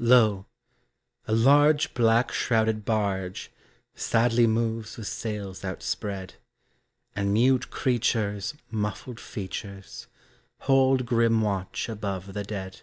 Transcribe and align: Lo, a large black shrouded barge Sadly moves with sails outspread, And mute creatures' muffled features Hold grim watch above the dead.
Lo, 0.00 0.46
a 1.28 1.32
large 1.32 1.94
black 1.94 2.32
shrouded 2.32 2.84
barge 2.84 3.52
Sadly 3.94 4.44
moves 4.44 4.96
with 4.96 5.06
sails 5.06 5.64
outspread, 5.64 6.34
And 7.14 7.32
mute 7.32 7.70
creatures' 7.70 8.54
muffled 8.68 9.20
features 9.20 10.08
Hold 10.62 11.06
grim 11.06 11.40
watch 11.40 11.88
above 11.88 12.32
the 12.34 12.42
dead. 12.42 12.80